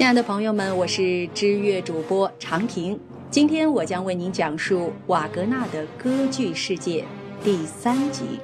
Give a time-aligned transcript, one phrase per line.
[0.00, 2.98] 亲爱的朋友们，我是知乐主播常平。
[3.30, 7.04] 今天我将为您讲述瓦格纳的歌剧世界
[7.44, 8.40] 第三集。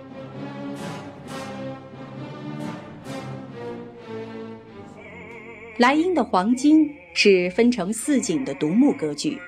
[5.79, 9.39] 莱茵的黄金是分成四景的独幕歌剧。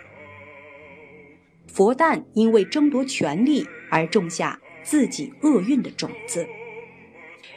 [1.67, 6.47] 佛诞因为争夺权力而种下自己厄运的种子。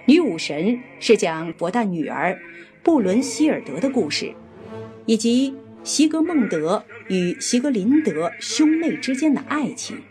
[0.05, 2.38] 女武神是讲佛诞女儿。
[2.84, 4.34] 布伦希尔德的故事，
[5.05, 5.53] 以及
[5.84, 10.02] 席格孟德与席格林德兄妹之间的爱情，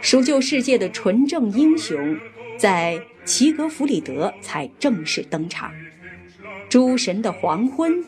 [0.00, 2.16] 赎救世界的纯正英雄，
[2.56, 5.72] 在齐格弗里德才正式登场。
[6.68, 8.04] 诸神的黄昏，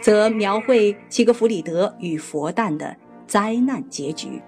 [0.00, 2.96] 则描绘齐格弗里德与佛诞的
[3.26, 4.40] 灾难结局。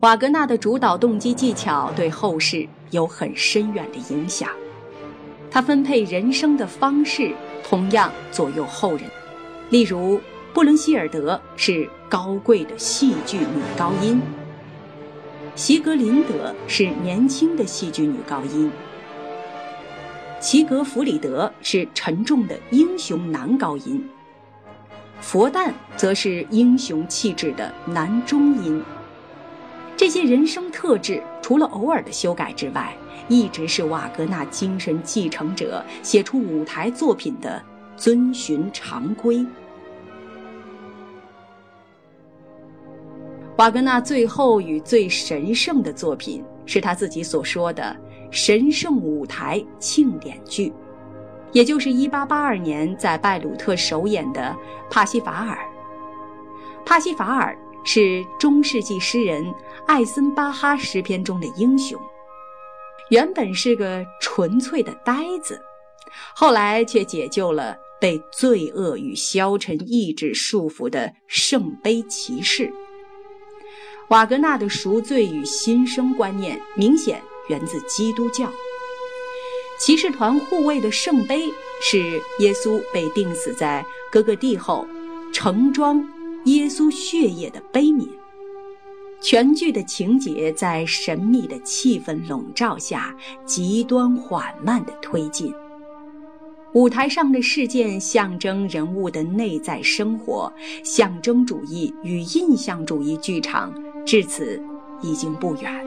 [0.00, 4.50] 瓦格纳的主导动机技巧对后世有很深远的影响。
[5.50, 7.32] 他分配人生的方式
[7.64, 9.04] 同样左右后人，
[9.70, 10.20] 例如
[10.52, 14.20] 布伦希尔德是高贵的戏剧女高音，
[15.54, 18.70] 席格林德是年轻的戏剧女高音，
[20.40, 24.06] 齐格弗里德是沉重的英雄男高音，
[25.20, 28.82] 佛诞则是英雄气质的男中音。
[29.96, 32.96] 这些人生特质，除了偶尔的修改之外，
[33.26, 37.60] 一直是瓦格纳精神继承者写出舞台作品的
[37.96, 39.44] 遵循常规。
[43.56, 47.96] 瓦格纳最后与最神圣的作品，是他自己所说的
[48.30, 50.72] “神圣舞台庆典剧”，
[51.52, 54.56] 也就是1882年在拜鲁特首演的
[54.92, 55.56] 《帕西法尔》。
[56.86, 57.58] 帕西法尔。
[57.84, 59.42] 是中世纪诗人
[59.86, 61.98] 艾森巴哈诗篇中的英雄，
[63.10, 65.60] 原本是个纯粹的呆子，
[66.34, 72.72] 后来却解救了被罪恶与消沉意志束缚的圣杯骑士。
[74.08, 78.50] 瓦格纳的赎罪与新生观念明显源自基督教。
[79.78, 84.86] 骑士团护卫的圣杯是耶稣被钉死在哥哥地后，
[85.32, 86.06] 盛装。
[86.44, 88.08] 耶稣血液的悲悯，
[89.20, 93.14] 全剧的情节在神秘的气氛笼罩下，
[93.44, 95.52] 极端缓慢地推进。
[96.74, 100.52] 舞台上的事件象征人物的内在生活，
[100.84, 103.72] 象征主义与印象主义剧场
[104.06, 104.62] 至此
[105.02, 105.86] 已经不远。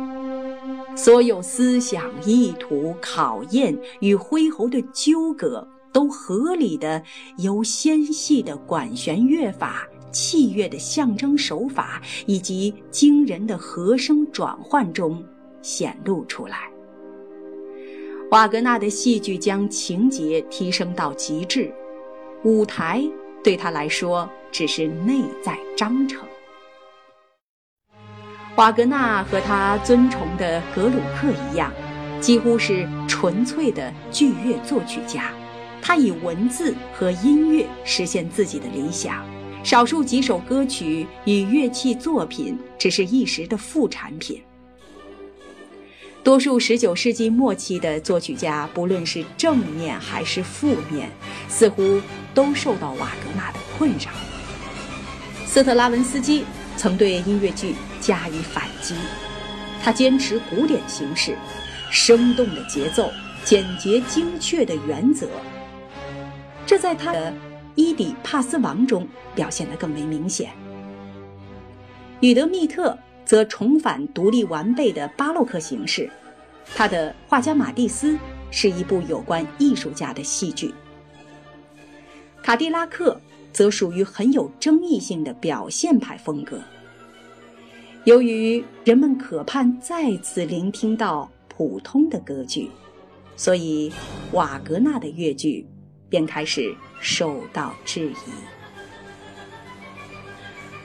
[0.96, 7.02] 所有思想、意图、考验与恢宏的纠葛，都合理的
[7.38, 9.88] 由纤细的管弦乐法。
[10.12, 15.24] 器乐的象征手法以及惊人的和声转换中
[15.62, 16.70] 显露出来。
[18.32, 21.74] 瓦格纳的戏剧将情节提升到极致，
[22.44, 23.04] 舞台
[23.44, 26.26] 对他来说只是内在章程。
[28.56, 31.72] 瓦格纳和他尊崇的格鲁克一样，
[32.20, 35.34] 几乎是纯粹的剧乐作曲家，
[35.82, 39.26] 他以文字和音乐实现自己的理想。
[39.64, 44.42] 少数几首歌曲与乐器作品只是一时的副产品。
[46.24, 51.10] 多数十九世纪末期的作曲家，不论是正面还是负面，
[51.48, 52.02] 似乎
[52.34, 54.12] 都受到瓦格纳的困扰。
[55.46, 56.44] 斯特拉文斯基
[56.78, 58.96] 曾对音乐剧加以反击，
[59.84, 61.36] 他坚持古典形式、
[61.90, 63.12] 生动的节奏、
[63.44, 65.28] 简洁精确的原则，
[66.66, 67.34] 这在他的。
[67.76, 70.52] 伊底帕斯王中表现得更为明显。
[72.20, 76.10] 宇德密特则重返独立完备的巴洛克形式，
[76.76, 78.18] 他的画家马蒂斯
[78.52, 80.74] 是一部有关艺术家的戏剧。
[82.44, 83.20] 卡迪拉克
[83.52, 86.60] 则属于很有争议性的表现派风格。
[88.04, 92.70] 由于人们渴盼再次聆听到普通的歌剧，
[93.36, 93.92] 所以
[94.32, 95.66] 瓦格纳的乐剧。
[96.10, 98.32] 便开始受到质疑。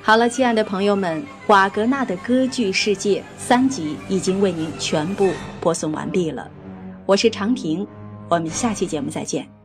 [0.02, 6.50] 好了，亲爱的朋友们，瓦格纳的歌剧世界三集已经为您全部播送完毕了。
[7.06, 7.86] 我是长平，
[8.28, 9.55] 我们下期节目再见。